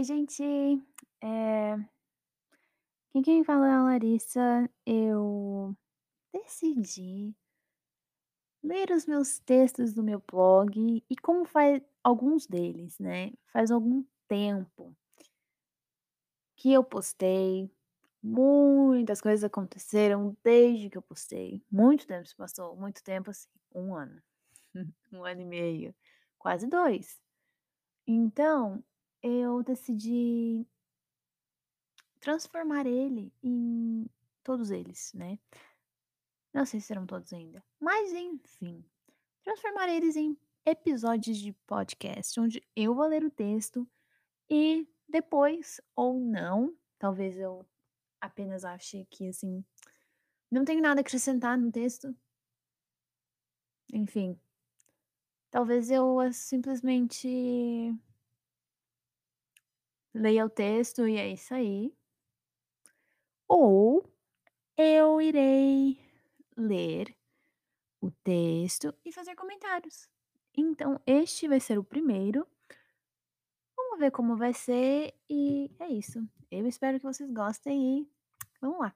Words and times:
Oi, 0.00 0.04
gente. 0.04 0.42
Eh, 1.22 1.74
aqui 3.10 3.22
quem 3.22 3.44
fala 3.44 3.68
é 3.68 3.72
a 3.72 3.82
Larissa. 3.82 4.70
Eu 4.86 5.76
decidi 6.32 7.36
ler 8.62 8.90
os 8.92 9.04
meus 9.04 9.38
textos 9.40 9.92
do 9.92 10.02
meu 10.02 10.18
blog 10.26 11.04
e 11.06 11.16
como 11.16 11.44
faz 11.44 11.82
alguns 12.02 12.46
deles, 12.46 12.98
né, 12.98 13.32
faz 13.52 13.70
algum 13.70 14.02
tempo 14.26 14.96
que 16.56 16.72
eu 16.72 16.82
postei, 16.82 17.70
muitas 18.22 19.20
coisas 19.20 19.44
aconteceram 19.44 20.34
desde 20.42 20.88
que 20.88 20.96
eu 20.96 21.02
postei, 21.02 21.62
muito 21.70 22.06
tempo 22.06 22.26
se 22.26 22.34
passou, 22.34 22.74
muito 22.74 23.04
tempo, 23.04 23.28
assim, 23.30 23.50
1 23.74 23.94
ano, 23.94 24.22
1 25.12 25.24
ano 25.26 25.42
e 25.42 25.44
meio, 25.44 25.94
quase 26.38 26.66
2. 26.66 27.20
Então, 28.06 28.82
eu 29.22 29.62
decidi 29.62 30.66
transformar 32.20 32.86
ele 32.86 33.32
em 33.42 34.06
todos 34.42 34.70
eles, 34.70 35.12
né. 35.14 35.38
Não 36.52 36.64
sei 36.66 36.80
se 36.80 36.88
serão 36.88 37.06
todos 37.06 37.32
ainda, 37.32 37.64
mas 37.80 38.12
enfim, 38.12 38.84
transformar 39.42 39.88
eles 39.88 40.16
em 40.16 40.36
episódios 40.66 41.38
de 41.38 41.52
podcast, 41.66 42.38
onde 42.40 42.62
eu 42.74 42.94
vou 42.94 43.06
ler 43.06 43.24
o 43.24 43.30
texto 43.30 43.88
e 44.48 44.86
depois, 45.08 45.80
ou 45.94 46.20
não, 46.20 46.76
talvez 46.98 47.38
eu 47.38 47.64
apenas 48.20 48.64
ache 48.64 49.06
que, 49.10 49.28
assim, 49.28 49.64
não 50.50 50.64
tenho 50.64 50.82
nada 50.82 51.00
a 51.00 51.02
acrescentar 51.02 51.56
no 51.56 51.70
texto. 51.72 52.14
Enfim, 53.92 54.38
talvez 55.50 55.90
eu, 55.90 56.20
eh, 56.20 56.32
simplesmente 56.32 57.92
leia 60.14 60.44
o 60.44 60.50
texto 60.50 61.06
e 61.06 61.16
é 61.16 61.28
isso 61.28 61.54
aí 61.54 61.92
ou 63.50 64.08
eu 64.76 65.20
irei 65.20 65.98
ler 66.56 67.16
o 68.00 68.10
texto 68.22 68.94
e 69.04 69.12
fazer 69.12 69.34
comentários. 69.34 70.08
Então 70.56 71.00
este 71.04 71.48
vai 71.48 71.58
ser 71.58 71.76
o 71.76 71.84
primeiro. 71.84 72.46
Vamos 73.76 73.98
ver 73.98 74.12
como 74.12 74.36
vai 74.36 74.54
ser 74.54 75.12
e 75.28 75.68
é 75.80 75.88
isso. 75.88 76.24
Eu 76.48 76.66
espero 76.66 76.98
que 76.98 77.04
vocês 77.04 77.28
gostem 77.30 78.02
e 78.02 78.08
vamos 78.60 78.78
lá. 78.78 78.94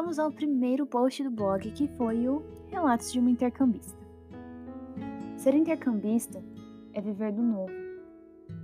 Vamos 0.00 0.20
ao 0.20 0.30
primeiro 0.30 0.86
post 0.86 1.24
do 1.24 1.30
blog, 1.32 1.68
que 1.72 1.88
foi 1.88 2.28
o 2.28 2.40
Relatos 2.68 3.12
de 3.12 3.18
uma 3.18 3.30
intercambista. 3.30 3.98
Ser 5.36 5.54
intercambista 5.54 6.40
é 6.92 7.00
viver 7.00 7.32
do 7.32 7.42
novo. 7.42 7.72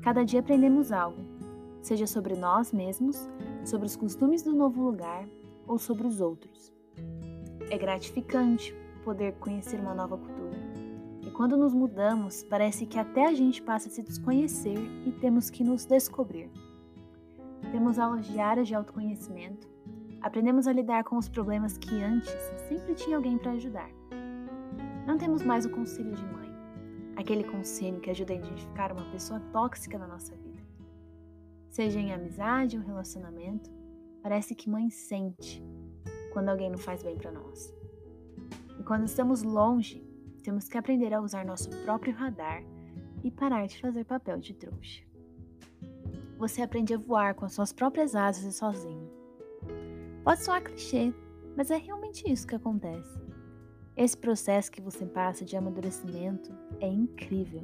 Cada 0.00 0.24
dia 0.24 0.38
aprendemos 0.38 0.92
algo, 0.92 1.18
seja 1.82 2.06
sobre 2.06 2.36
nós 2.36 2.72
mesmos, 2.72 3.28
sobre 3.64 3.84
os 3.84 3.96
costumes 3.96 4.44
do 4.44 4.52
novo 4.52 4.80
lugar 4.80 5.28
ou 5.66 5.76
sobre 5.76 6.06
os 6.06 6.20
outros. 6.20 6.72
É 7.68 7.76
gratificante 7.76 8.72
poder 9.04 9.32
conhecer 9.40 9.80
uma 9.80 9.92
nova 9.92 10.16
cultura. 10.16 10.56
E 11.20 11.32
quando 11.32 11.56
nos 11.56 11.74
mudamos, 11.74 12.44
parece 12.44 12.86
que 12.86 12.96
até 12.96 13.26
a 13.26 13.34
gente 13.34 13.60
passa 13.60 13.88
a 13.88 13.90
se 13.90 14.04
desconhecer 14.04 14.78
e 15.04 15.10
temos 15.10 15.50
que 15.50 15.64
nos 15.64 15.84
descobrir. 15.84 16.48
Temos 17.72 17.98
aulas 17.98 18.24
diárias 18.24 18.68
de 18.68 18.74
autoconhecimento, 18.76 19.73
aprendemos 20.24 20.66
a 20.66 20.72
lidar 20.72 21.04
com 21.04 21.18
os 21.18 21.28
problemas 21.28 21.76
que 21.76 22.02
antes 22.02 22.34
sempre 22.66 22.94
tinha 22.94 23.14
alguém 23.14 23.36
para 23.36 23.52
ajudar. 23.52 23.90
Não 25.06 25.18
temos 25.18 25.42
mais 25.42 25.66
o 25.66 25.70
conselho 25.70 26.14
de 26.14 26.24
mãe, 26.24 26.50
aquele 27.14 27.44
conselho 27.44 28.00
que 28.00 28.08
ajuda 28.08 28.32
a 28.32 28.36
identificar 28.36 28.90
uma 28.90 29.04
pessoa 29.10 29.38
tóxica 29.52 29.98
na 29.98 30.06
nossa 30.06 30.34
vida. 30.34 30.62
Seja 31.68 32.00
em 32.00 32.10
amizade 32.10 32.78
ou 32.78 32.82
relacionamento, 32.82 33.70
parece 34.22 34.54
que 34.54 34.70
mãe 34.70 34.88
sente 34.88 35.62
quando 36.32 36.48
alguém 36.48 36.70
não 36.70 36.78
faz 36.78 37.02
bem 37.02 37.18
para 37.18 37.30
nós. 37.30 37.70
E 38.80 38.82
quando 38.82 39.04
estamos 39.04 39.42
longe, 39.42 40.02
temos 40.42 40.68
que 40.68 40.78
aprender 40.78 41.12
a 41.12 41.20
usar 41.20 41.44
nosso 41.44 41.68
próprio 41.84 42.14
radar 42.14 42.64
e 43.22 43.30
parar 43.30 43.66
de 43.66 43.78
fazer 43.78 44.06
papel 44.06 44.38
de 44.38 44.54
trouxa. 44.54 45.04
Você 46.38 46.62
aprende 46.62 46.94
a 46.94 46.98
voar 46.98 47.34
com 47.34 47.44
as 47.44 47.52
suas 47.52 47.74
próprias 47.74 48.14
asas 48.14 48.44
e 48.44 48.52
sozinho. 48.56 49.03
Pode 50.24 50.42
soar 50.42 50.64
clichê, 50.64 51.12
mas 51.54 51.70
é 51.70 51.76
realmente 51.76 52.24
isso 52.26 52.46
que 52.46 52.54
acontece. 52.54 53.20
Esse 53.94 54.16
processo 54.16 54.72
que 54.72 54.80
você 54.80 55.04
passa 55.04 55.44
de 55.44 55.54
amadurecimento 55.54 56.50
é 56.80 56.88
incrível. 56.88 57.62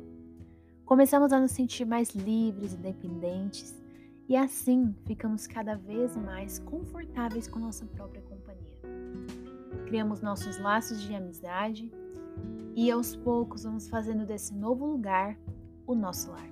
Começamos 0.85 1.33
a 1.33 1.41
nos 1.41 1.53
sentir 1.53 1.87
mais 1.87 2.11
livres, 2.11 2.75
independentes, 2.75 3.75
e 4.29 4.37
assim 4.37 4.95
ficamos 5.07 5.47
cada 5.47 5.75
vez 5.75 6.15
mais 6.19 6.59
confortáveis 6.59 7.49
com 7.49 7.59
nossa 7.59 7.87
própria 7.87 8.21
companhia. 8.21 8.79
Criamos 9.87 10.21
nossos 10.21 10.61
laços 10.61 11.01
de 11.01 11.15
amizade 11.15 11.91
e 12.77 12.91
aos 12.91 13.17
poucos 13.17 13.65
vamos 13.65 13.89
fazendo 13.89 14.27
desse 14.27 14.55
novo 14.55 14.85
lugar 14.85 15.35
o 15.87 15.95
nosso 15.95 16.31
lar. 16.31 16.51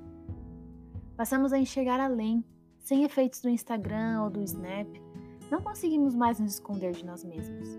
Passamos 1.19 1.53
a 1.53 1.59
enxergar 1.59 2.01
além, 2.01 2.43
sem 2.79 3.05
efeitos 3.05 3.43
do 3.43 3.51
Instagram 3.51 4.23
ou 4.23 4.31
do 4.31 4.41
Snap, 4.41 4.89
não 5.51 5.61
conseguimos 5.61 6.15
mais 6.15 6.39
nos 6.39 6.55
esconder 6.55 6.93
de 6.93 7.05
nós 7.05 7.25
mesmos 7.25 7.79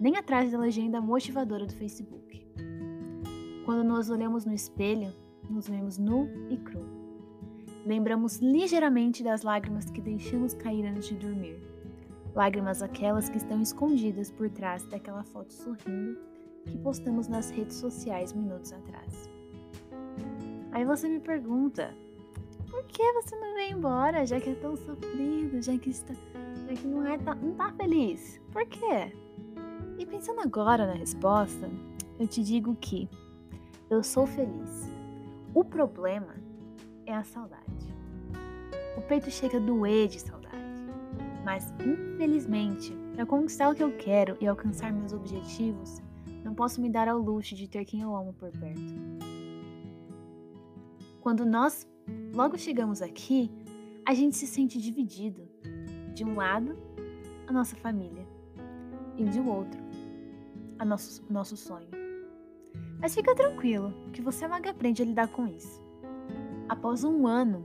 nem 0.00 0.16
atrás 0.16 0.52
da 0.52 0.58
legenda 0.58 1.00
motivadora 1.00 1.66
do 1.66 1.74
Facebook. 1.74 2.46
Quando 3.64 3.84
nos 3.84 4.10
olhamos 4.10 4.44
no 4.44 4.52
espelho, 4.52 5.12
nos 5.48 5.68
vemos 5.68 5.98
nu 5.98 6.28
e 6.50 6.56
cru. 6.58 6.84
Lembramos 7.86 8.36
ligeiramente 8.38 9.22
das 9.22 9.42
lágrimas 9.42 9.90
que 9.90 10.00
deixamos 10.00 10.54
cair 10.54 10.84
antes 10.86 11.08
de 11.08 11.14
dormir. 11.14 11.58
Lágrimas 12.34 12.82
aquelas 12.82 13.28
que 13.28 13.36
estão 13.36 13.62
escondidas 13.62 14.30
por 14.30 14.50
trás 14.50 14.84
daquela 14.86 15.22
foto 15.22 15.52
sorrindo 15.52 16.18
que 16.66 16.76
postamos 16.78 17.28
nas 17.28 17.50
redes 17.50 17.76
sociais 17.76 18.32
minutos 18.32 18.72
atrás. 18.72 19.30
Aí 20.72 20.84
você 20.84 21.08
me 21.08 21.20
pergunta: 21.20 21.94
por 22.74 22.82
que 22.86 23.12
você 23.12 23.36
não 23.36 23.54
vem 23.54 23.70
embora, 23.70 24.26
já 24.26 24.40
que 24.40 24.50
é 24.50 24.54
tão 24.56 24.74
sofrido, 24.76 25.62
já 25.62 25.78
que, 25.78 25.90
está, 25.90 26.12
já 26.12 26.74
que 26.74 26.84
não, 26.88 27.06
é, 27.06 27.16
tá, 27.18 27.32
não 27.36 27.54
tá 27.54 27.72
feliz? 27.72 28.40
Por 28.50 28.66
quê? 28.66 29.16
E 29.96 30.04
pensando 30.04 30.40
agora 30.40 30.84
na 30.84 30.94
resposta, 30.94 31.70
eu 32.18 32.26
te 32.26 32.42
digo 32.42 32.74
que 32.74 33.08
eu 33.88 34.02
sou 34.02 34.26
feliz. 34.26 34.90
O 35.54 35.64
problema 35.64 36.34
é 37.06 37.14
a 37.14 37.22
saudade. 37.22 37.94
O 38.96 39.02
peito 39.02 39.30
chega 39.30 39.58
a 39.58 39.60
doer 39.60 40.08
de 40.08 40.18
saudade. 40.18 40.44
Mas, 41.44 41.72
infelizmente, 41.78 42.92
para 43.14 43.24
conquistar 43.24 43.70
o 43.70 43.74
que 43.74 43.84
eu 43.84 43.96
quero 43.96 44.36
e 44.40 44.48
alcançar 44.48 44.92
meus 44.92 45.12
objetivos, 45.12 46.02
não 46.42 46.56
posso 46.56 46.80
me 46.80 46.90
dar 46.90 47.06
ao 47.06 47.20
luxo 47.20 47.54
de 47.54 47.68
ter 47.68 47.84
quem 47.84 48.00
eu 48.00 48.16
amo 48.16 48.32
por 48.32 48.50
perto. 48.50 48.94
Quando 51.20 51.46
nós 51.46 51.86
logo 52.34 52.58
chegamos 52.58 53.00
aqui, 53.02 53.50
a 54.06 54.14
gente 54.14 54.36
se 54.36 54.46
sente 54.46 54.80
dividido. 54.80 55.48
De 56.14 56.24
um 56.24 56.36
lado, 56.36 56.76
a 57.46 57.52
nossa 57.52 57.74
família, 57.76 58.26
e 59.16 59.24
de 59.24 59.40
outro, 59.40 59.80
a 60.78 60.84
nosso, 60.84 61.24
nosso 61.30 61.56
sonho. 61.56 61.88
Mas 63.00 63.14
fica 63.14 63.34
tranquilo, 63.34 63.92
que 64.12 64.22
você 64.22 64.46
logo 64.46 64.68
aprende 64.68 65.02
a 65.02 65.04
lidar 65.04 65.28
com 65.28 65.46
isso. 65.46 65.82
Após 66.68 67.04
um 67.04 67.26
ano, 67.26 67.64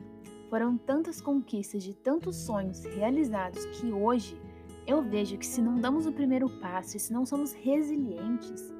foram 0.49 0.77
tantas 0.77 1.21
conquistas 1.21 1.83
de 1.83 1.93
tantos 1.93 2.35
sonhos 2.35 2.83
realizados 2.85 3.65
que 3.65 3.91
hoje 3.91 4.39
eu 4.85 5.01
vejo 5.01 5.37
que 5.37 5.45
se 5.45 5.61
não 5.61 5.79
damos 5.79 6.07
o 6.07 6.11
primeiro 6.11 6.49
passo 6.59 6.97
e 6.97 6.99
se 6.99 7.13
não 7.13 7.25
somos 7.25 7.53
resilientes, 7.53 8.73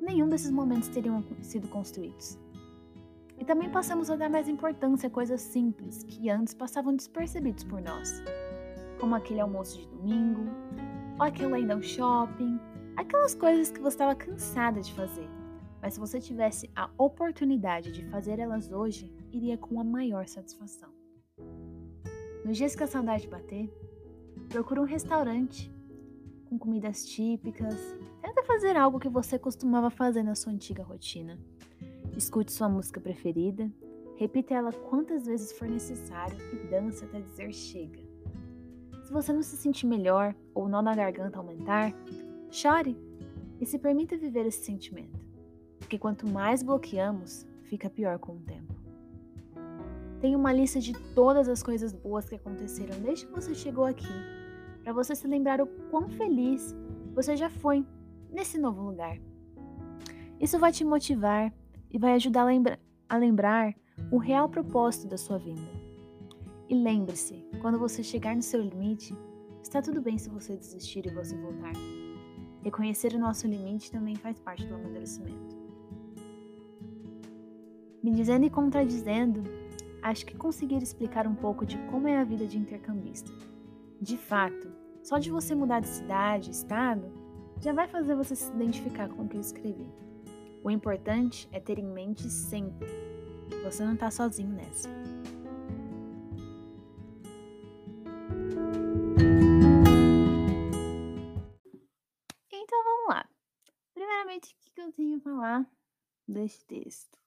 nenhum 0.00 0.28
desses 0.28 0.50
momentos 0.50 0.88
teriam 0.88 1.24
sido 1.40 1.66
construídos. 1.68 2.38
E 3.38 3.44
também 3.44 3.70
passamos 3.70 4.10
a 4.10 4.16
dar 4.16 4.30
mais 4.30 4.48
importância 4.48 5.08
a 5.08 5.10
coisas 5.10 5.40
simples 5.40 6.02
que 6.04 6.30
antes 6.30 6.54
passavam 6.54 6.94
despercebidos 6.94 7.64
por 7.64 7.80
nós, 7.80 8.22
como 9.00 9.14
aquele 9.14 9.40
almoço 9.40 9.78
de 9.78 9.88
domingo, 9.88 10.44
ou 11.18 11.24
aquela 11.24 11.58
ida 11.58 11.74
ao 11.74 11.82
shopping, 11.82 12.58
Aquelas 12.96 13.34
coisas 13.34 13.72
que 13.72 13.80
você 13.80 13.94
estava 13.94 14.14
cansada 14.14 14.80
de 14.80 14.92
fazer, 14.94 15.28
mas 15.82 15.94
se 15.94 16.00
você 16.00 16.20
tivesse 16.20 16.70
a 16.76 16.88
oportunidade 16.96 17.90
de 17.90 18.04
fazer 18.04 18.38
elas 18.38 18.70
hoje, 18.70 19.12
iria 19.32 19.58
com 19.58 19.80
a 19.80 19.84
maior 19.84 20.28
satisfação. 20.28 20.88
Nos 22.44 22.56
dias 22.56 22.76
que 22.76 22.84
a 22.84 22.86
saudade 22.86 23.26
bater, 23.26 23.68
procure 24.48 24.78
um 24.78 24.84
restaurante 24.84 25.74
com 26.44 26.56
comidas 26.56 27.04
típicas. 27.04 27.74
Tenta 28.22 28.44
fazer 28.44 28.76
algo 28.76 29.00
que 29.00 29.08
você 29.08 29.40
costumava 29.40 29.90
fazer 29.90 30.22
na 30.22 30.36
sua 30.36 30.52
antiga 30.52 30.84
rotina. 30.84 31.36
Escute 32.16 32.52
sua 32.52 32.68
música 32.68 33.00
preferida, 33.00 33.70
repita 34.16 34.54
ela 34.54 34.72
quantas 34.72 35.26
vezes 35.26 35.52
for 35.52 35.68
necessário 35.68 36.36
e 36.52 36.68
dança 36.68 37.04
até 37.04 37.20
dizer 37.20 37.52
chega. 37.52 37.98
Se 39.02 39.12
você 39.12 39.32
não 39.32 39.42
se 39.42 39.56
sentir 39.56 39.86
melhor 39.86 40.34
ou 40.54 40.64
o 40.64 40.68
nó 40.68 40.80
na 40.80 40.94
garganta 40.94 41.38
aumentar, 41.38 41.92
Chore 42.50 42.96
e 43.60 43.66
se 43.66 43.78
permita 43.78 44.16
viver 44.16 44.46
esse 44.46 44.64
sentimento. 44.64 45.24
porque 45.78 45.98
quanto 45.98 46.26
mais 46.26 46.62
bloqueamos, 46.62 47.46
fica 47.64 47.90
pior 47.90 48.18
com 48.18 48.36
o 48.36 48.40
tempo. 48.40 48.74
Tem 50.18 50.34
uma 50.34 50.50
lista 50.50 50.80
de 50.80 50.94
todas 51.14 51.46
as 51.46 51.62
coisas 51.62 51.92
boas 51.92 52.26
que 52.26 52.36
aconteceram 52.36 52.98
desde 53.00 53.26
que 53.26 53.32
você 53.32 53.54
chegou 53.54 53.84
aqui, 53.84 54.08
para 54.82 54.94
você 54.94 55.14
se 55.14 55.26
lembrar 55.26 55.60
o 55.60 55.66
quão 55.90 56.08
feliz 56.08 56.74
você 57.14 57.36
já 57.36 57.50
foi 57.50 57.84
nesse 58.30 58.56
novo 58.56 58.82
lugar. 58.82 59.18
Isso 60.40 60.58
vai 60.58 60.72
te 60.72 60.84
motivar 60.84 61.52
e 61.94 61.98
vai 61.98 62.14
ajudar 62.14 62.42
a, 62.42 62.46
lembra 62.46 62.80
a 63.08 63.16
lembrar 63.16 63.72
o 64.10 64.18
real 64.18 64.48
propósito 64.48 65.06
da 65.06 65.16
sua 65.16 65.38
vinda. 65.38 65.70
E 66.68 66.74
lembre-se, 66.74 67.46
quando 67.60 67.78
você 67.78 68.02
chegar 68.02 68.34
no 68.34 68.42
seu 68.42 68.60
limite, 68.60 69.16
está 69.62 69.80
tudo 69.80 70.02
bem 70.02 70.18
se 70.18 70.28
você 70.28 70.56
desistir 70.56 71.06
e 71.06 71.14
você 71.14 71.36
voltar. 71.36 71.72
Reconhecer 72.64 73.12
o 73.14 73.18
nosso 73.18 73.46
limite 73.46 73.92
também 73.92 74.16
faz 74.16 74.40
parte 74.40 74.66
do 74.66 74.74
amadurecimento. 74.74 75.56
Me 78.02 78.10
dizendo 78.10 78.44
e 78.44 78.50
contradizendo, 78.50 79.44
acho 80.02 80.26
que 80.26 80.36
conseguir 80.36 80.82
explicar 80.82 81.28
um 81.28 81.34
pouco 81.36 81.64
de 81.64 81.78
como 81.90 82.08
é 82.08 82.16
a 82.16 82.24
vida 82.24 82.44
de 82.44 82.58
intercambista. 82.58 83.30
De 84.00 84.16
fato, 84.16 84.68
só 85.00 85.18
de 85.18 85.30
você 85.30 85.54
mudar 85.54 85.78
de 85.78 85.88
cidade, 85.88 86.50
estado, 86.50 87.04
já 87.60 87.72
vai 87.72 87.86
fazer 87.86 88.16
você 88.16 88.34
se 88.34 88.50
identificar 88.50 89.08
com 89.08 89.22
o 89.22 89.28
que 89.28 89.36
eu 89.36 89.40
escrevi. 89.40 89.86
O 90.64 90.70
importante 90.70 91.46
é 91.52 91.60
ter 91.60 91.78
em 91.78 91.84
mente 91.84 92.22
sempre: 92.30 92.88
você 93.62 93.84
não 93.84 93.92
está 93.92 94.10
sozinho 94.10 94.48
nessa. 94.48 94.88
Então 102.50 102.84
vamos 102.84 103.08
lá. 103.08 103.28
Primeiramente, 103.92 104.56
o 104.66 104.72
que 104.72 104.80
eu 104.80 104.90
tenho 104.92 105.18
a 105.18 105.20
falar 105.20 105.70
deste 106.26 106.64
texto? 106.64 107.18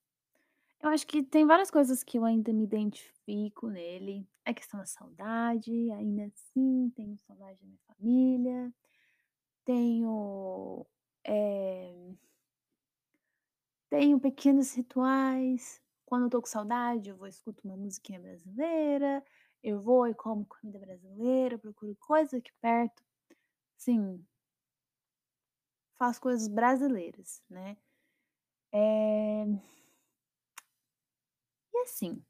Eu 0.81 0.89
acho 0.89 1.05
que 1.05 1.21
tem 1.21 1.45
várias 1.45 1.69
coisas 1.69 2.03
que 2.03 2.17
eu 2.17 2.25
ainda 2.25 2.51
me 2.51 2.63
identifico 2.63 3.67
nele. 3.67 4.27
A 4.45 4.51
questão 4.51 4.79
da 4.79 4.85
saudade, 4.87 5.91
ainda 5.91 6.25
assim, 6.25 6.91
tenho 6.95 7.15
saudade 7.19 7.59
da 7.59 7.67
minha 7.67 7.79
família, 7.85 8.73
tenho. 9.63 10.87
É, 11.23 12.15
tenho 13.89 14.19
pequenos 14.19 14.73
rituais. 14.73 15.81
Quando 16.05 16.23
eu 16.25 16.29
tô 16.29 16.41
com 16.41 16.47
saudade, 16.47 17.09
eu 17.09 17.17
vou 17.17 17.27
escuto 17.27 17.67
uma 17.67 17.77
musiquinha 17.77 18.19
brasileira, 18.19 19.23
eu 19.63 19.81
vou 19.81 20.07
e 20.07 20.13
como 20.15 20.45
comida 20.45 20.79
brasileira, 20.79 21.57
procuro 21.57 21.95
coisas 21.97 22.33
aqui 22.35 22.51
perto. 22.61 23.03
Sim, 23.77 24.25
faço 25.97 26.21
coisas 26.21 26.47
brasileiras, 26.47 27.41
né? 27.49 27.77
É... 28.71 29.45
E 31.73 31.77
assim, 31.83 32.21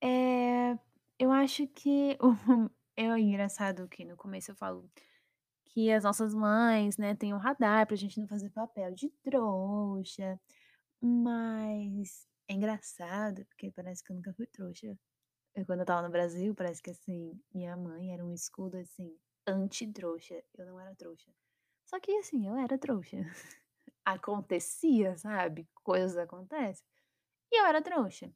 é... 0.00 0.78
eu 1.18 1.32
acho 1.32 1.66
que 1.68 2.18
é 2.96 3.18
engraçado 3.18 3.88
que 3.88 4.04
no 4.04 4.16
começo 4.16 4.50
eu 4.50 4.54
falo 4.56 4.88
que 5.74 5.90
as 5.90 6.04
nossas 6.04 6.32
mães, 6.32 6.96
né, 6.96 7.16
têm 7.16 7.34
um 7.34 7.36
radar 7.36 7.84
pra 7.84 7.96
gente 7.96 8.20
não 8.20 8.28
fazer 8.28 8.48
papel 8.50 8.94
de 8.94 9.10
trouxa, 9.24 10.40
mas 11.02 12.28
é 12.48 12.54
engraçado, 12.54 13.44
porque 13.46 13.72
parece 13.72 14.02
que 14.04 14.12
eu 14.12 14.16
nunca 14.16 14.32
fui 14.34 14.46
trouxa. 14.46 14.96
Eu, 15.52 15.66
quando 15.66 15.80
eu 15.80 15.84
estava 15.84 16.06
no 16.06 16.12
Brasil, 16.12 16.54
parece 16.54 16.80
que 16.80 16.90
assim, 16.90 17.40
minha 17.52 17.76
mãe 17.76 18.12
era 18.12 18.24
um 18.24 18.32
escudo 18.32 18.76
assim, 18.76 19.18
anti-trouxa. 19.46 20.42
Eu 20.56 20.66
não 20.66 20.78
era 20.80 20.94
trouxa. 20.94 21.30
Só 21.86 21.98
que 21.98 22.12
assim, 22.18 22.46
eu 22.46 22.56
era 22.56 22.78
trouxa. 22.78 23.16
Acontecia, 24.04 25.16
sabe? 25.18 25.68
Coisas 25.82 26.16
acontecem. 26.16 26.86
E 27.52 27.60
eu 27.60 27.66
era 27.66 27.82
trouxa. 27.82 28.32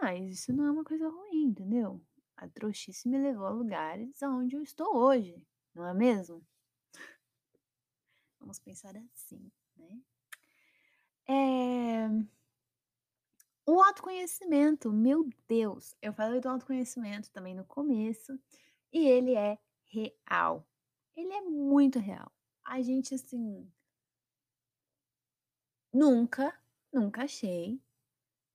Mas 0.00 0.32
isso 0.32 0.52
não 0.52 0.66
é 0.66 0.70
uma 0.70 0.84
coisa 0.84 1.08
ruim, 1.08 1.46
entendeu? 1.46 2.00
A 2.36 2.48
trouxice 2.48 3.08
me 3.08 3.18
levou 3.18 3.46
a 3.46 3.50
lugares 3.50 4.22
onde 4.22 4.54
eu 4.54 4.62
estou 4.62 4.96
hoje 4.96 5.47
não 5.74 5.86
é 5.86 5.94
mesmo? 5.94 6.44
Vamos 8.38 8.58
pensar 8.58 8.96
assim, 8.96 9.50
né? 9.76 10.00
É... 11.28 12.08
O 13.66 13.82
autoconhecimento, 13.82 14.90
meu 14.90 15.28
Deus, 15.46 15.94
eu 16.00 16.12
falei 16.12 16.40
do 16.40 16.48
autoconhecimento 16.48 17.30
também 17.30 17.54
no 17.54 17.66
começo, 17.66 18.38
e 18.90 19.06
ele 19.06 19.34
é 19.34 19.58
real. 19.86 20.66
Ele 21.14 21.32
é 21.32 21.42
muito 21.42 21.98
real. 21.98 22.32
A 22.64 22.80
gente, 22.80 23.14
assim, 23.14 23.70
nunca, 25.92 26.58
nunca 26.90 27.24
achei 27.24 27.78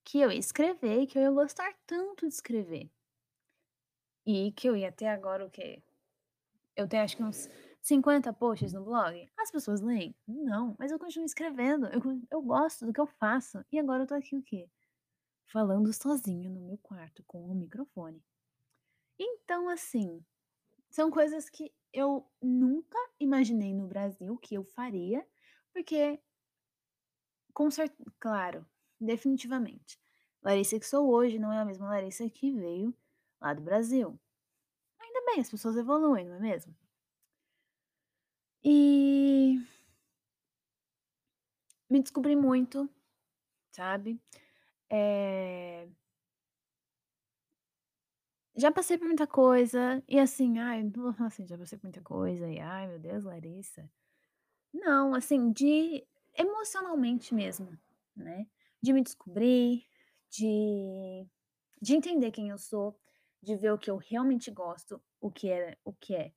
que 0.04 0.20
eu 0.20 0.32
ia 0.32 0.40
escrever, 0.40 1.06
que 1.08 1.18
eu 1.18 1.22
ia 1.22 1.32
gostar 1.32 1.74
tanto 1.86 2.28
de 2.28 2.34
escrever. 2.34 2.90
E 4.26 4.52
que 4.54 4.68
eu 4.68 4.76
ia 4.76 4.92
ter 4.92 5.08
agora 5.08 5.46
o 5.46 5.50
quê? 5.52 5.84
Eu 6.76 6.88
tenho 6.88 7.04
acho 7.04 7.18
que 7.18 7.24
uns 7.24 7.50
50 7.82 8.32
posts 8.34 8.74
no 8.74 8.84
blog. 8.84 9.30
As 9.38 9.52
pessoas 9.52 9.82
leem? 9.82 10.16
Não, 10.28 10.76
mas 10.80 10.92
eu 10.92 10.98
continuo 10.98 11.26
escrevendo. 11.26 11.88
Eu, 11.88 12.02
eu 12.32 12.42
gosto 12.42 12.86
do 12.86 12.94
que 12.94 13.00
eu 13.00 13.06
faço. 13.06 13.64
E 13.72 13.80
agora 13.80 14.04
eu 14.04 14.08
tô 14.08 14.16
aqui 14.16 14.36
o 14.36 14.42
quê? 14.42 14.70
Falando 15.52 15.94
sozinho 15.94 16.50
no 16.50 16.62
meu 16.62 16.78
quarto 16.78 17.24
com 17.28 17.46
o 17.46 17.54
microfone. 17.54 18.24
Então, 19.20 19.70
assim, 19.70 20.24
são 20.90 21.12
coisas 21.12 21.50
que 21.50 21.72
eu 21.92 22.26
nunca 22.42 22.98
imaginei 23.20 23.74
no 23.74 23.88
Brasil 23.88 24.38
que 24.38 24.56
eu 24.56 24.64
faria, 24.64 25.26
porque, 25.72 26.20
com 27.54 27.70
certeza, 27.70 28.12
claro, 28.20 28.66
definitivamente, 29.00 30.00
Larissa 30.42 30.80
que 30.80 30.88
sou 30.88 31.12
hoje 31.12 31.38
não 31.38 31.54
é 31.54 31.60
a 31.60 31.66
mesma 31.66 31.88
Larissa 31.88 32.28
que 32.30 32.52
veio 32.52 32.96
lá 33.40 33.54
do 33.54 33.62
Brasil 33.62 34.20
bem, 35.22 35.40
as 35.40 35.50
pessoas 35.50 35.78
evoluem, 35.78 36.26
não 36.28 36.36
é 36.36 36.40
mesmo? 36.40 36.76
E 38.64 39.60
me 41.90 42.02
descobri 42.02 42.36
muito, 42.36 42.90
sabe? 43.72 44.20
É... 44.90 45.88
Já 48.56 48.72
passei 48.72 48.98
por 48.98 49.08
muita 49.08 49.26
coisa, 49.26 50.04
e 50.08 50.20
assim, 50.20 50.60
ai, 50.60 50.84
assim, 51.26 51.46
já 51.48 51.58
passei 51.58 51.78
por 51.78 51.86
muita 51.86 52.02
coisa, 52.02 52.48
e 52.48 52.60
ai, 52.60 52.88
meu 52.88 53.00
Deus, 53.00 53.24
Larissa. 53.24 53.90
Não, 54.74 55.14
assim, 55.16 55.52
de 55.52 56.06
emocionalmente 56.38 57.34
mesmo, 57.34 57.78
né? 58.16 58.48
De 58.82 58.94
me 58.94 59.02
descobrir, 59.02 59.86
de, 60.30 61.28
de 61.82 61.96
entender 61.96 62.32
quem 62.32 62.50
eu 62.50 62.58
sou, 62.58 63.00
de 63.44 63.58
ver 63.58 63.74
o 63.74 63.78
que 63.78 63.92
eu 63.92 63.98
realmente 63.98 64.50
gosto, 64.50 65.02
o 65.20 65.30
que 65.30 65.50
é, 65.50 65.78
o 65.84 65.92
que 65.92 66.16
é, 66.16 66.34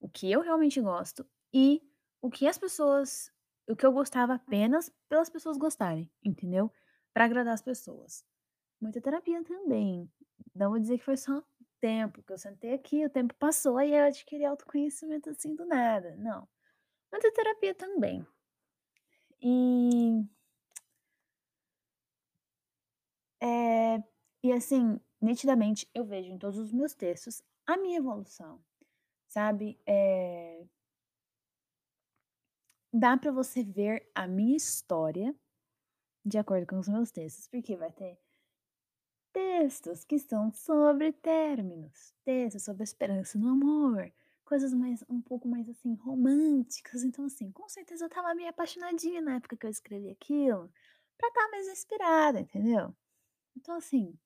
o 0.00 0.08
que 0.08 0.30
eu 0.30 0.40
realmente 0.40 0.80
gosto 0.80 1.28
e 1.52 1.82
o 2.22 2.30
que 2.30 2.46
as 2.46 2.56
pessoas, 2.56 3.32
o 3.68 3.74
que 3.74 3.84
eu 3.84 3.92
gostava 3.92 4.34
apenas 4.34 4.92
pelas 5.08 5.28
pessoas 5.28 5.56
gostarem, 5.58 6.08
entendeu? 6.24 6.72
Para 7.12 7.24
agradar 7.24 7.52
as 7.52 7.62
pessoas. 7.62 8.24
Muita 8.80 9.00
terapia 9.00 9.42
também. 9.42 10.08
Não 10.54 10.70
vou 10.70 10.78
dizer 10.78 10.98
que 10.98 11.04
foi 11.04 11.16
só 11.16 11.42
tempo, 11.80 12.22
que 12.22 12.32
eu 12.32 12.38
sentei 12.38 12.74
aqui, 12.74 13.04
o 13.04 13.10
tempo 13.10 13.34
passou 13.34 13.80
e 13.80 13.92
eu 13.92 14.04
adquiri 14.04 14.44
autoconhecimento 14.44 15.30
assim 15.30 15.54
do 15.54 15.66
nada. 15.66 16.14
Não. 16.16 16.48
Muita 17.10 17.32
terapia 17.32 17.74
também. 17.74 18.24
E 19.40 20.24
é, 23.42 24.02
e 24.42 24.52
assim, 24.52 25.00
nitidamente 25.26 25.88
eu 25.92 26.04
vejo 26.04 26.32
em 26.32 26.38
todos 26.38 26.58
os 26.58 26.72
meus 26.72 26.94
textos 26.94 27.42
a 27.66 27.76
minha 27.76 27.98
evolução, 27.98 28.62
sabe? 29.26 29.78
É... 29.84 30.64
Dá 32.92 33.16
para 33.16 33.32
você 33.32 33.62
ver 33.62 34.08
a 34.14 34.26
minha 34.26 34.56
história 34.56 35.34
de 36.24 36.38
acordo 36.38 36.66
com 36.66 36.78
os 36.78 36.88
meus 36.88 37.10
textos, 37.10 37.48
porque 37.48 37.76
vai 37.76 37.92
ter 37.92 38.18
textos 39.32 40.04
que 40.04 40.18
são 40.18 40.50
sobre 40.52 41.12
términos, 41.12 42.14
textos 42.24 42.64
sobre 42.64 42.84
esperança 42.84 43.38
no 43.38 43.48
amor, 43.48 44.10
coisas 44.44 44.72
mais 44.72 45.04
um 45.08 45.20
pouco 45.20 45.46
mais 45.48 45.68
assim 45.68 45.94
românticas. 45.94 47.02
Então 47.02 47.26
assim, 47.26 47.50
com 47.50 47.68
certeza 47.68 48.04
eu 48.04 48.08
tava 48.08 48.34
meio 48.34 48.48
apaixonadinha 48.48 49.20
na 49.20 49.34
época 49.36 49.56
que 49.56 49.66
eu 49.66 49.70
escrevi 49.70 50.08
aquilo, 50.08 50.72
para 51.18 51.28
estar 51.28 51.44
tá 51.44 51.50
mais 51.50 51.68
inspirada, 51.68 52.40
entendeu? 52.40 52.94
Então 53.56 53.76
assim, 53.76 54.18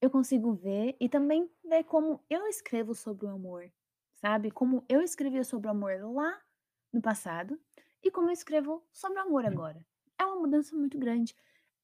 eu 0.00 0.10
consigo 0.10 0.52
ver 0.52 0.96
e 1.00 1.08
também 1.08 1.50
ver 1.64 1.84
como 1.84 2.20
eu 2.30 2.46
escrevo 2.46 2.94
sobre 2.94 3.26
o 3.26 3.30
amor, 3.30 3.70
sabe? 4.16 4.50
Como 4.50 4.84
eu 4.88 5.02
escrevia 5.02 5.44
sobre 5.44 5.68
o 5.68 5.70
amor 5.70 6.00
lá 6.02 6.40
no 6.92 7.02
passado 7.02 7.60
e 8.02 8.10
como 8.10 8.28
eu 8.28 8.32
escrevo 8.32 8.86
sobre 8.92 9.18
o 9.18 9.22
amor 9.22 9.44
hum. 9.44 9.48
agora. 9.48 9.86
É 10.18 10.24
uma 10.24 10.36
mudança 10.36 10.76
muito 10.76 10.98
grande. 10.98 11.34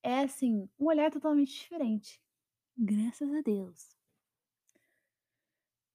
É 0.02 0.20
assim, 0.20 0.68
um 0.78 0.86
olhar 0.86 1.10
totalmente 1.10 1.52
diferente. 1.52 2.22
Graças 2.76 3.32
a 3.32 3.40
Deus. 3.40 3.96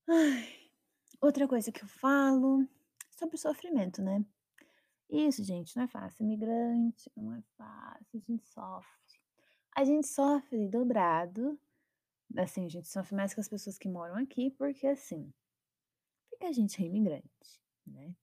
Ai, 0.07 0.71
outra 1.21 1.47
coisa 1.47 1.71
que 1.71 1.83
eu 1.83 1.88
falo 1.88 2.67
sobre 3.11 3.38
sofrimento, 3.38 4.01
né? 4.01 4.25
Isso, 5.09 5.43
gente, 5.43 5.75
não 5.75 5.83
é 5.83 5.88
fácil. 5.88 6.23
Imigrante, 6.23 7.11
não 7.15 7.33
é 7.33 7.41
fácil, 7.57 8.21
a 8.21 8.31
gente 8.31 8.47
sofre. 8.47 9.19
A 9.75 9.83
gente 9.83 10.07
sofre 10.07 10.67
dobrado, 10.67 11.59
assim, 12.38 12.69
gente 12.69 12.88
sofre 12.88 13.15
mais 13.15 13.33
que 13.33 13.39
as 13.39 13.48
pessoas 13.50 13.77
que 13.77 13.88
moram 13.89 14.15
aqui, 14.15 14.51
porque 14.51 14.88
assim, 14.88 15.31
porque 16.29 16.45
a 16.45 16.51
gente 16.51 16.81
é 16.81 16.86
imigrante, 16.86 17.62
né? 17.86 18.15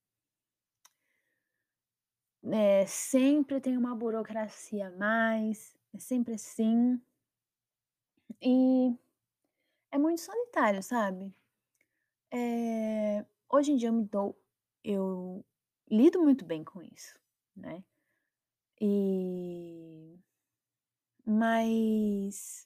É, 2.45 2.87
sempre 2.87 3.61
tem 3.61 3.77
uma 3.77 3.95
burocracia 3.95 4.89
a 4.89 4.91
mais, 4.91 5.77
é 5.95 5.99
sempre 5.99 6.35
assim. 6.35 7.01
E 8.41 8.97
é 9.93 9.99
muito 9.99 10.21
solitário, 10.21 10.83
sabe? 10.83 11.35
Eh, 12.33 13.25
hoje 13.51 13.73
em 13.73 13.77
dia 13.77 13.89
eu 13.89 13.93
me 13.95 14.05
dou 14.05 14.37
eu 14.85 15.45
lido 15.91 16.23
muito 16.23 16.45
bem 16.45 16.65
com 16.65 16.83
isso, 16.83 17.19
né? 17.57 17.83
E 18.81 20.19
mas 21.27 22.66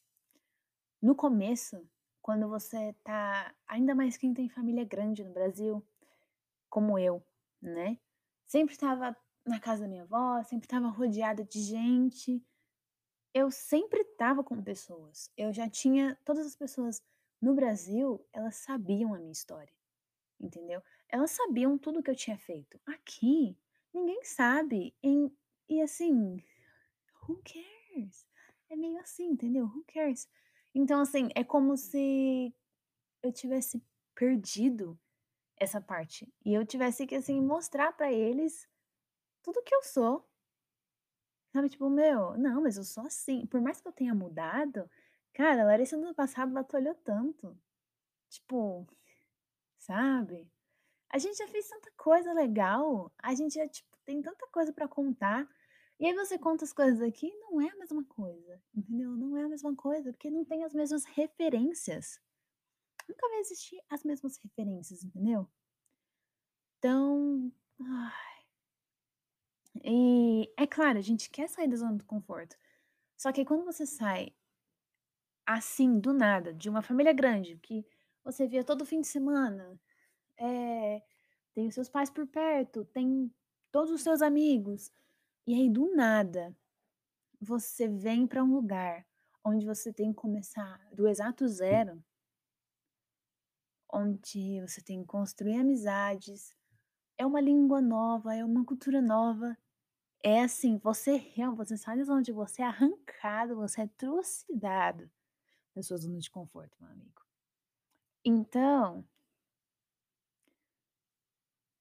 no 1.01 1.15
começo, 1.15 1.89
quando 2.21 2.49
você 2.49 2.95
tá 3.03 3.55
ainda 3.67 3.95
mais 3.95 4.17
quem 4.17 4.35
tem 4.35 4.49
família 4.49 4.85
grande 4.85 5.25
no 5.25 5.33
Brasil, 5.33 5.85
como 6.69 6.99
eu, 6.99 7.23
né? 7.61 7.99
Sempre 8.47 8.75
estava 8.75 9.17
na 9.45 9.59
casa 9.59 9.83
da 9.83 9.89
minha 9.89 10.03
avó, 10.03 10.43
sempre 10.43 10.67
estava 10.67 10.89
rodeada 10.89 11.45
de 11.45 11.61
gente. 11.61 12.45
Eu 13.33 13.51
sempre 13.51 14.01
estava 14.01 14.45
com 14.45 14.63
pessoas. 14.63 15.31
Eu 15.37 15.53
já 15.53 15.69
tinha 15.69 16.17
todas 16.25 16.47
as 16.47 16.57
pessoas 16.57 17.03
no 17.41 17.55
Brasil, 17.55 18.25
elas 18.33 18.57
sabiam 18.57 19.15
a 19.15 19.19
minha 19.19 19.33
história, 19.33 19.73
entendeu? 20.39 20.83
Elas 21.09 21.31
sabiam 21.31 21.79
tudo 21.79 22.03
que 22.03 22.11
eu 22.11 22.17
tinha 22.17 22.37
feito. 22.37 22.79
Aqui, 22.87 23.57
ninguém 23.95 24.23
sabe. 24.25 24.95
Em, 25.03 25.35
e 25.69 25.81
assim, 25.81 26.43
who 27.23 27.43
cares? 27.43 28.27
É 28.69 28.77
meio 28.77 28.99
assim, 29.01 29.29
entendeu? 29.29 29.65
Who 29.65 29.85
cares? 29.87 30.29
Então, 30.75 31.01
assim, 31.01 31.29
é 31.35 31.43
como 31.45 31.77
se 31.77 32.55
eu 33.23 33.33
tivesse 33.33 33.83
perdido 34.15 34.99
essa 35.57 35.81
parte. 35.81 36.33
E 36.45 36.55
eu 36.55 36.67
tivesse 36.67 37.07
que, 37.07 37.15
assim, 37.17 37.41
mostrar 37.41 37.93
pra 37.93 38.13
eles 38.13 38.69
tudo 39.43 39.63
que 39.63 39.75
eu 39.75 39.83
sou. 39.83 40.29
Sabe, 41.53 41.69
tipo, 41.69 41.91
meu, 41.91 42.37
não, 42.39 42.63
mas 42.63 42.77
eu 42.77 42.85
sou 42.85 43.07
assim. 43.07 43.47
Por 43.47 43.61
mais 43.61 43.81
que 43.81 43.89
eu 43.89 43.93
tenha 43.93 44.15
mudado, 44.15 44.89
cara, 45.35 45.63
a 45.63 45.67
Larissa 45.67 45.97
no 45.97 46.15
passado 46.15 46.53
batalhou 46.53 46.95
tanto. 46.95 47.59
Tipo, 48.31 48.87
sabe? 49.79 50.51
A 51.11 51.19
gente 51.19 51.39
já 51.39 51.49
fez 51.49 51.69
tanta 51.69 51.91
coisa 51.97 52.33
legal, 52.33 53.13
a 53.19 53.35
gente 53.35 53.55
já, 53.55 53.69
tipo, 53.69 53.97
tem 54.05 54.23
tanta 54.23 54.47
coisa 54.49 54.73
pra 54.73 54.89
contar. 54.89 55.49
E 56.01 56.07
aí 56.07 56.15
você 56.15 56.39
conta 56.39 56.65
as 56.65 56.73
coisas 56.73 57.03
aqui, 57.03 57.31
não 57.41 57.61
é 57.61 57.69
a 57.69 57.77
mesma 57.77 58.03
coisa, 58.05 58.59
entendeu? 58.75 59.11
Não 59.11 59.37
é 59.37 59.45
a 59.45 59.49
mesma 59.49 59.77
coisa, 59.77 60.11
porque 60.11 60.31
não 60.31 60.47
tem 60.47 60.65
as 60.65 60.73
mesmas 60.73 61.05
referências. 61.05 62.19
Nunca 63.07 63.29
vai 63.29 63.41
existir 63.41 63.79
as 63.91 64.03
mesmas 64.03 64.39
referências, 64.39 65.05
entendeu? 65.05 65.47
Então, 66.79 67.53
ai. 67.79 68.31
E 69.85 70.51
é 70.57 70.67
claro, 70.67 70.99
a 70.99 71.03
gente 71.03 71.29
quer 71.29 71.49
sair 71.49 71.69
da 71.69 71.77
zona 71.77 71.99
do 71.99 72.05
conforto. 72.07 72.57
Só 73.17 73.31
que 73.31 73.45
quando 73.45 73.67
você 73.67 73.85
sai 73.85 74.33
assim, 75.47 75.99
do 75.99 76.15
nada, 76.15 76.55
de 76.55 76.71
uma 76.71 76.81
família 76.81 77.13
grande, 77.13 77.59
que 77.59 77.85
você 78.25 78.47
via 78.47 78.65
todo 78.65 78.87
fim 78.87 79.01
de 79.03 79.09
semana, 79.09 79.79
eh, 80.39 81.03
tem 81.55 81.69
os 81.69 81.75
seus 81.75 81.89
pais 81.89 82.11
por 82.11 82.27
perto, 82.27 82.85
tem 82.87 83.31
todos 83.73 83.91
os 83.91 84.03
seus 84.03 84.23
amigos, 84.23 84.93
e 85.47 85.55
aí 85.55 85.71
do 85.71 85.95
nada, 85.95 86.57
você 87.41 87.89
vem 87.89 88.27
pra 88.27 88.45
um 88.45 88.55
lugar 88.55 89.07
onde 89.45 89.67
você 89.67 89.93
tem 89.93 90.11
que 90.13 90.17
começar 90.17 90.79
do 90.93 91.09
exato 91.09 91.49
zero 91.49 92.03
onde 93.93 94.61
você 94.61 94.81
tem 94.81 95.01
que 95.01 95.07
construir 95.07 95.57
amizades, 95.57 96.55
é 97.19 97.27
uma 97.27 97.41
língua 97.41 97.81
nova, 97.81 98.35
é 98.35 98.45
uma 98.45 98.65
cultura 98.65 99.03
nova. 99.03 99.57
É 100.23 100.43
assim, 100.43 100.79
você 100.79 101.17
real 101.17 101.55
você 101.57 101.77
sai 101.77 101.97
da 101.99 102.05
zona 102.05 102.23
de 102.23 102.33
você 102.33 102.63
é 102.63 102.67
arrancado, 102.67 103.57
você 103.57 103.83
é 103.83 103.87
trucidado 103.99 105.11
da 105.75 105.83
sua 105.83 105.97
zona 105.99 106.19
de 106.19 106.31
conforto, 106.31 106.77
meu 106.81 106.91
amigo. 106.91 107.23
Então 108.25 109.05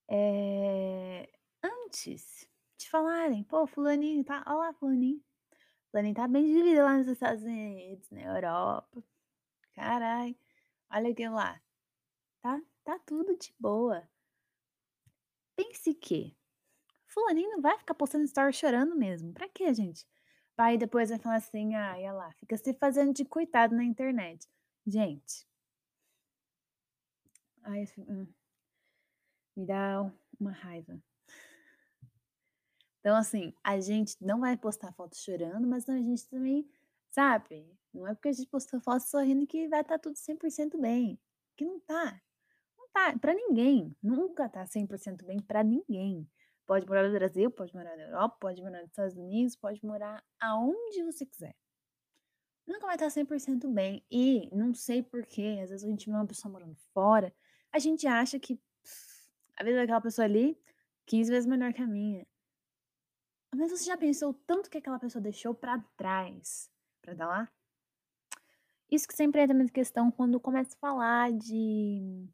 eh, 0.07 1.29
antes 1.63 2.48
de 2.79 2.89
falarem: 2.89 3.43
"Pô, 3.43 3.67
fulaninho 3.67 4.23
tá 4.23 4.43
ó 4.47 4.53
lá 4.55 4.73
fulaninho, 4.73 5.21
fulaninho 5.91 6.15
tá 6.15 6.27
bem 6.27 6.45
de 6.45 6.63
vida 6.63 6.83
lá 6.85 6.97
nos 6.97 7.07
Estados 7.07 7.43
Unidos, 7.43 8.09
na 8.11 8.21
Europa. 8.23 9.03
Carai, 9.75 10.37
olha 10.91 11.11
aquele 11.11 11.29
lá, 11.29 11.61
tá 12.41 12.61
tá 12.85 12.99
tudo 13.07 13.37
de 13.37 13.53
boa". 13.59 14.07
Pense 15.55 15.93
que 15.93 16.35
fulaninho 17.07 17.51
não 17.51 17.61
vai 17.61 17.77
ficar 17.79 17.93
postando 17.95 18.25
story 18.25 18.53
chorando 18.53 18.95
mesmo, 18.95 19.33
pra 19.33 19.49
quê, 19.49 19.73
gente? 19.73 20.07
Aí 20.57 20.77
depois 20.77 21.09
vai 21.09 21.19
falar 21.19 21.37
assim: 21.37 21.75
"Ai, 21.75 22.01
olha 22.03 22.13
lá, 22.13 22.33
fica 22.33 22.57
se 22.57 22.73
fazendo 22.75 23.13
de 23.13 23.25
coitado 23.25 23.75
na 23.75 23.83
internet". 23.85 24.47
Gente 24.87 25.47
ai, 27.63 27.85
hum, 27.97 28.27
me 29.55 29.63
dá 29.65 30.11
uma 30.39 30.51
raiva. 30.51 30.99
Então, 32.99 33.15
assim, 33.15 33.53
a 33.63 33.79
gente 33.79 34.15
não 34.21 34.41
vai 34.41 34.57
postar 34.57 34.93
foto 34.93 35.15
chorando, 35.17 35.67
mas 35.67 35.87
a 35.87 35.97
gente 35.97 36.27
também, 36.27 36.67
sabe, 37.11 37.65
não 37.93 38.07
é 38.07 38.13
porque 38.13 38.29
a 38.29 38.33
gente 38.33 38.49
postou 38.49 38.79
foto 38.81 39.01
sorrindo 39.03 39.47
que 39.47 39.67
vai 39.69 39.81
estar 39.81 39.97
tudo 39.99 40.17
100% 40.17 40.77
bem, 40.79 41.19
que 41.55 41.65
não 41.65 41.79
tá. 41.79 42.21
Não 42.77 42.87
tá, 42.93 43.17
pra 43.19 43.33
ninguém, 43.33 43.95
nunca 44.03 44.49
tá 44.49 44.65
100% 44.65 45.25
bem 45.25 45.39
pra 45.41 45.63
ninguém. 45.63 46.29
Pode 46.65 46.87
morar 46.87 47.07
no 47.07 47.13
Brasil, 47.13 47.49
pode 47.51 47.73
morar 47.73 47.95
na 47.97 48.03
Europa, 48.03 48.37
pode 48.39 48.61
morar 48.61 48.81
nos 48.81 48.89
Estados 48.91 49.17
Unidos, 49.17 49.55
pode 49.55 49.83
morar 49.85 50.23
aonde 50.39 51.03
você 51.03 51.25
quiser. 51.25 51.55
Nunca 52.67 52.85
vai 52.85 52.95
estar 52.95 53.09
100% 53.09 53.67
bem. 53.67 54.05
E 54.11 54.47
não 54.55 54.73
sei 54.73 55.01
porquê, 55.01 55.59
às 55.63 55.71
vezes 55.71 55.83
a 55.83 55.89
gente 55.89 56.05
vê 56.05 56.11
uma 56.15 56.27
pessoa 56.27 56.51
morando 56.51 56.75
fora, 56.93 57.33
a 57.71 57.79
gente 57.79 58.05
acha 58.07 58.39
que 58.39 58.59
a 59.57 59.63
vida 59.63 59.77
daquela 59.77 60.01
pessoa 60.01 60.25
ali, 60.25 60.57
15 61.05 61.31
vezes 61.31 61.47
melhor 61.47 61.73
que 61.73 61.81
a 61.81 61.87
minha. 61.87 62.25
Mas 63.55 63.71
você 63.71 63.85
já 63.85 63.97
pensou 63.97 64.33
tanto 64.45 64.69
que 64.69 64.77
aquela 64.77 64.99
pessoa 64.99 65.21
deixou 65.21 65.53
pra 65.55 65.79
trás 65.97 66.69
pra 67.01 67.13
estar 67.13 67.27
lá? 67.27 67.49
Isso 68.91 69.07
que 69.07 69.15
sempre 69.15 69.41
entra 69.41 69.55
na 69.57 69.69
questão 69.69 70.11
quando 70.11 70.39
começa 70.39 70.75
a 70.75 70.79
falar 70.79 71.31
de 71.31 72.27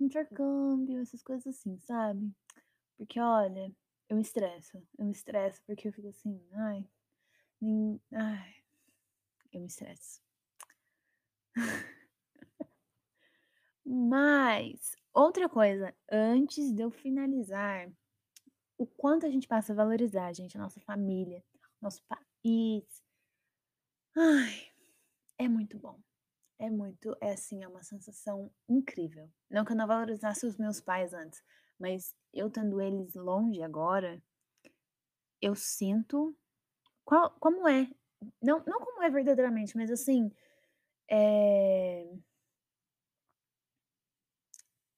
intercâmbio, 0.00 1.00
essas 1.00 1.22
coisas 1.22 1.46
assim, 1.46 1.78
sabe? 1.80 2.32
Porque 2.96 3.20
olha, 3.20 3.72
eu 4.08 4.16
me 4.16 4.22
estresso, 4.22 4.82
eu 4.98 5.06
me 5.06 5.12
estresso 5.12 5.62
porque 5.66 5.88
eu 5.88 5.92
fico 5.92 6.08
assim: 6.08 6.40
"Ai, 6.52 6.86
nin 7.60 8.00
ai", 8.12 8.54
eu 9.52 9.60
me 9.60 9.68
estresso. 9.68 10.20
Mas, 13.86 14.96
outra 15.12 15.46
coisa, 15.48 15.94
antes 16.10 16.72
de 16.72 16.82
eu 16.82 16.90
finalizar, 16.90 17.90
o 18.78 18.86
quanto 18.86 19.26
a 19.26 19.30
gente 19.30 19.48
passa 19.48 19.72
a 19.72 19.76
valorizar, 19.76 20.32
gente, 20.34 20.56
a 20.56 20.60
nossa 20.60 20.80
família, 20.80 21.42
nosso 21.80 22.02
país. 22.08 22.84
Ai, 24.16 24.54
é 25.38 25.48
muito 25.48 25.78
bom. 25.78 26.00
É 26.58 26.70
muito 26.70 27.16
é 27.20 27.32
assim, 27.32 27.64
é 27.64 27.68
uma 27.68 27.82
sensação 27.84 28.50
incrível. 28.68 29.30
Não 29.50 29.64
que 29.64 29.72
eu 29.72 29.76
não 29.76 29.86
valorizasse 29.86 30.46
os 30.46 30.56
meus 30.58 30.80
pais 30.80 31.14
antes, 31.14 31.42
mas 31.78 32.14
eu 32.32 32.50
tendo 32.50 32.80
eles 32.80 33.14
longe 33.14 33.62
agora, 33.62 34.22
eu 35.40 35.54
sinto 35.54 36.36
qual 37.04 37.30
como 37.40 37.68
é, 37.68 37.88
não 38.42 38.62
não 38.66 38.80
como 38.80 39.02
é 39.04 39.10
verdadeiramente, 39.10 39.76
mas 39.76 39.90
assim, 39.90 40.30
eh 41.10 42.06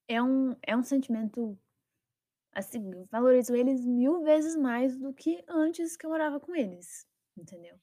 é 0.09 0.23
um 0.23 0.57
é 0.63 0.77
um 0.77 0.83
sentimento, 0.83 1.59
assim, 2.57 2.91
eu 2.93 3.07
valorizo 3.11 3.55
eles 3.55 3.85
1000 3.85 4.23
vezes 4.23 4.57
mais 4.57 4.97
do 4.97 5.13
que 5.13 5.45
antes 5.49 5.97
que 5.97 6.07
eu 6.07 6.11
morava 6.11 6.41
com 6.41 6.55
eles, 6.57 7.07
entendeu? 7.37 7.79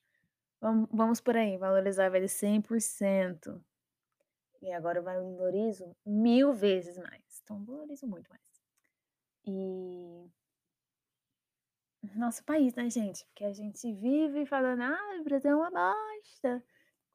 Vamos 0.59 0.89
vamos 0.91 1.21
por 1.21 1.37
aí, 1.37 1.57
valorizava 1.57 2.17
eles 2.17 2.31
100%. 2.33 3.63
E 4.61 4.71
agora 4.71 4.99
eu 4.99 5.03
valorizo 5.03 5.95
1000 6.05 6.53
vezes 6.53 6.97
mais, 6.97 7.41
então 7.43 7.63
valorizo 7.63 8.07
muito 8.07 8.29
mais. 8.29 8.41
E 9.45 10.31
nosso 12.15 12.43
país, 12.43 12.73
né, 12.75 12.89
gente, 12.89 13.25
porque 13.27 13.45
a 13.45 13.53
gente 13.53 13.93
vive 13.93 14.45
falando: 14.45 14.81
"Ai, 14.81 15.19
o 15.19 15.23
Brasil 15.23 15.51
é 15.51 15.55
uma 15.55 15.71
bosta". 15.71 16.63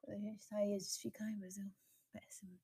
Quando 0.01 0.17
a 0.17 0.19
gente 0.19 0.43
sai, 0.43 0.73
a 0.75 0.79
gente 0.79 0.99
fica: 0.99 1.23
"Ai, 1.23 1.35
Brasil, 1.35 1.71
péssimo". 2.13 2.59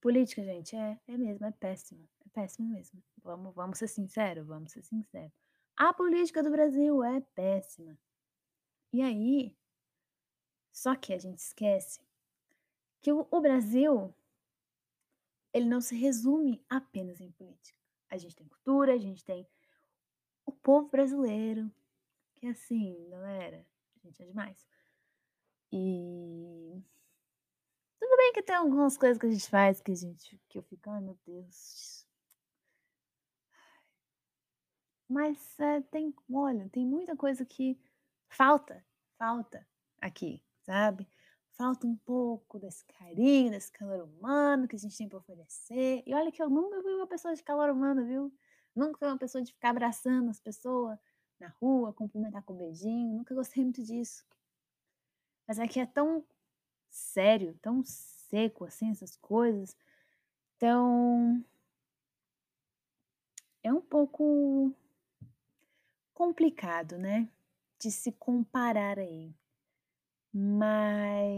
Política, 0.00 0.44
gente, 0.44 0.76
é, 0.76 0.98
é 1.06 1.16
mesmo, 1.16 1.44
é 1.46 1.50
péssimo. 1.50 2.08
É 2.24 2.28
péssimo 2.28 2.68
mesmo. 2.68 3.02
Vamos, 3.22 3.54
vamos 3.54 3.78
ser 3.78 3.88
sinceros, 3.88 4.46
vamos 4.46 4.72
ser 4.72 4.82
sinceros. 4.82 5.32
A 5.76 5.92
política 5.92 6.42
do 6.42 6.50
Brasil 6.50 7.02
é 7.04 7.20
péssima. 7.34 7.98
E 8.92 9.02
aí, 9.02 9.56
só 10.72 10.94
que 10.94 11.12
a 11.12 11.18
gente 11.18 11.38
esquece 11.38 12.00
que 13.00 13.12
o, 13.12 13.26
o 13.30 13.40
Brasil, 13.40 14.14
ele 15.52 15.66
não 15.66 15.80
se 15.80 15.96
resume 15.96 16.64
apenas 16.68 17.20
em 17.20 17.30
política. 17.32 17.78
A 18.08 18.16
gente 18.16 18.34
tem 18.34 18.46
cultura, 18.46 18.94
a 18.94 18.98
gente 18.98 19.24
tem 19.24 19.46
o 20.46 20.52
povo 20.52 20.88
brasileiro, 20.88 21.70
que 22.34 22.46
é 22.46 22.50
assim, 22.50 23.08
galera, 23.10 23.66
a 23.96 23.98
gente 23.98 24.22
é 24.22 24.26
demais. 24.26 24.66
E 25.70 25.97
bem 28.28 28.32
que 28.32 28.42
tem 28.42 28.56
algumas 28.56 28.96
coisas 28.96 29.18
que 29.18 29.26
a 29.26 29.30
gente 29.30 29.48
faz 29.48 29.80
que 29.80 29.92
a 29.92 29.94
gente 29.94 30.40
que 30.48 30.58
eu 30.58 30.62
fico, 30.62 30.90
ai 30.90 31.00
meu 31.00 31.18
Deus. 31.26 32.06
Mas 35.08 35.58
é, 35.58 35.80
tem, 35.80 36.14
olha, 36.30 36.68
tem 36.68 36.84
muita 36.84 37.16
coisa 37.16 37.44
que 37.44 37.80
falta, 38.28 38.84
falta 39.16 39.66
aqui, 40.00 40.42
sabe? 40.62 41.08
Falta 41.52 41.86
um 41.86 41.96
pouco 41.96 42.58
desse 42.58 42.84
carinho, 42.84 43.50
desse 43.50 43.72
calor 43.72 44.04
humano 44.04 44.68
que 44.68 44.76
a 44.76 44.78
gente 44.78 44.96
tem 44.96 45.08
para 45.08 45.18
oferecer. 45.18 46.02
E 46.06 46.14
olha 46.14 46.30
que 46.30 46.42
eu 46.42 46.50
nunca 46.50 46.82
fui 46.82 46.94
uma 46.94 47.06
pessoa 47.06 47.34
de 47.34 47.42
calor 47.42 47.70
humano, 47.70 48.04
viu? 48.04 48.32
Nunca 48.76 48.98
fui 48.98 49.08
uma 49.08 49.18
pessoa 49.18 49.42
de 49.42 49.52
ficar 49.52 49.70
abraçando 49.70 50.28
as 50.28 50.38
pessoas 50.38 50.98
na 51.40 51.48
rua, 51.60 51.94
cumprimentar 51.94 52.42
com 52.42 52.52
um 52.52 52.58
beijinho. 52.58 53.16
Nunca 53.16 53.34
gostei 53.34 53.64
muito 53.64 53.82
disso. 53.82 54.24
Mas 55.48 55.58
aqui 55.58 55.80
é 55.80 55.86
tão 55.86 56.22
sério, 56.90 57.58
tão 57.62 57.82
seco 58.28 58.64
assim, 58.64 58.90
essas 58.90 59.16
coisas. 59.16 59.76
Então. 60.56 61.44
É 63.62 63.72
um 63.72 63.80
pouco 63.80 64.72
complicado, 66.14 66.96
né? 66.96 67.28
De 67.78 67.90
se 67.90 68.12
comparar 68.12 68.98
aí. 68.98 69.34
Mas 70.32 71.28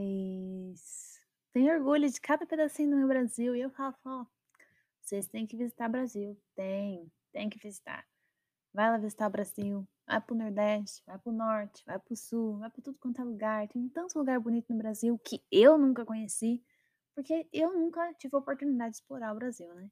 tenho 1.53 1.75
orgulho 1.75 2.09
de 2.09 2.21
cada 2.21 2.47
pedacinho 2.47 2.91
do 2.91 2.97
meu 2.97 3.09
Brasil 3.09 3.57
e 3.57 3.61
eu 3.61 3.71
falo, 3.71 3.95
ó, 4.05 4.27
vocês 5.01 5.27
têm 5.27 5.47
que 5.47 5.57
visitar 5.57 5.89
o 5.89 5.93
Brasil. 5.93 6.37
Tem, 6.55 7.11
tem 7.33 7.49
que 7.49 7.59
visitar. 7.59 8.07
Vai 8.73 8.91
lá 8.91 8.99
visitar 8.99 9.27
o 9.27 9.31
Brasil. 9.31 9.89
Vai 10.07 10.21
pro 10.21 10.35
Nordeste, 10.37 11.03
vai 11.07 11.19
pro 11.19 11.33
Norte, 11.33 11.85
vai 11.85 11.99
pro 11.99 12.17
Sul, 12.17 12.59
vai 12.59 12.71
pra 12.71 12.83
tudo 12.83 12.99
quanto 12.99 13.21
é 13.21 13.25
lugar. 13.25 13.69
Tem 13.69 13.89
tanto 13.89 14.19
lugar 14.19 14.39
bonito 14.41 14.73
no 14.73 14.79
Brasil 14.79 15.19
que 15.19 15.43
eu 15.51 15.79
nunca 15.79 16.05
conheci, 16.05 16.63
porque 17.21 17.47
eu 17.53 17.75
nunca 17.75 18.15
tive 18.15 18.35
a 18.35 18.39
oportunidade 18.39 18.93
de 18.93 18.97
explorar 18.97 19.33
o 19.33 19.37
Brasil, 19.37 19.73
né? 19.75 19.91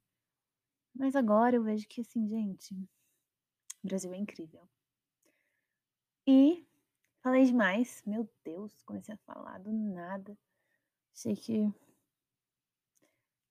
Mas 0.95 1.15
agora 1.15 1.57
eu 1.57 1.63
vejo 1.63 1.87
que, 1.87 2.01
assim, 2.01 2.27
gente, 2.27 2.75
o 2.75 3.87
Brasil 3.87 4.13
é 4.15 4.17
incrível. 4.17 4.67
E 6.27 6.67
falei 7.23 7.45
demais, 7.45 8.03
meu 8.07 8.27
Deus, 8.43 8.83
comecei 8.83 9.15
a 9.15 9.19
falar 9.19 9.59
do 9.59 9.71
nada. 9.71 10.37
Achei 11.15 11.37
que. 11.37 11.71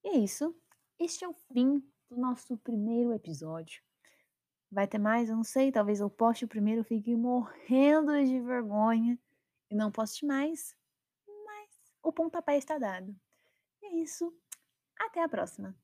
E 0.04 0.10
é 0.10 0.18
isso. 0.18 0.60
Este 0.98 1.24
é 1.24 1.28
o 1.28 1.34
fim 1.34 1.80
do 2.10 2.18
nosso 2.18 2.58
primeiro 2.58 3.14
episódio. 3.14 3.84
Vai 4.72 4.88
ter 4.88 4.98
mais? 4.98 5.30
Eu 5.30 5.36
não 5.36 5.44
sei. 5.44 5.72
Talvez 5.72 6.00
eu 6.00 6.10
poste 6.10 6.46
o 6.46 6.48
primeiro, 6.48 6.82
eu 6.82 6.86
fique 6.86 7.16
morrendo 7.16 8.12
de 8.26 8.40
vergonha 8.40 9.20
e 9.70 9.76
não 9.76 9.92
poste 9.92 10.26
mais. 10.26 10.76
Mas 11.28 11.94
o 12.02 12.12
pontapé 12.12 12.58
está 12.58 12.80
dado. 12.80 13.16
E 13.82 13.86
é 13.88 14.04
isso. 14.04 14.32
Até 15.00 15.24
a 15.24 15.30
próxima. 15.30 15.76